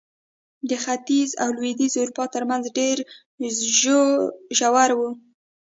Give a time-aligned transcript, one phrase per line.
[0.69, 2.97] د ختیځې او لوېدیځې اروپا ترمنځ ډېر
[4.57, 4.99] ژور و.